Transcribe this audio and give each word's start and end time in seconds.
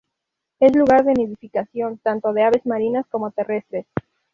Es 0.59 0.75
lugar 0.75 1.03
de 1.05 1.13
nidificación 1.13 1.99
tanto 1.99 2.33
de 2.33 2.41
aves 2.41 2.65
marinas 2.65 3.05
como 3.07 3.29
terrestres. 3.29 3.85